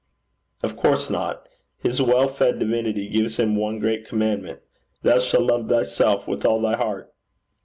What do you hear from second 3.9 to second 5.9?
commandment: "Thou shalt love